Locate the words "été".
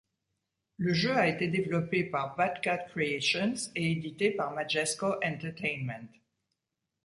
1.27-1.47